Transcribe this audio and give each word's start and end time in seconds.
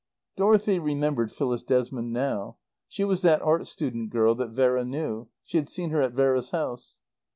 Dorothy 0.35 0.79
remembered 0.79 1.31
Phyllis 1.31 1.61
Desmond 1.61 2.11
now; 2.11 2.57
she 2.89 3.03
was 3.03 3.21
that 3.21 3.39
art 3.43 3.67
student 3.67 4.09
girl 4.09 4.33
that 4.33 4.49
Vera 4.49 4.83
knew. 4.83 5.27
She 5.43 5.57
had 5.59 5.69
seen 5.69 5.91
her 5.91 6.01
at 6.01 6.13
Vera's 6.13 6.49
house. 6.49 7.01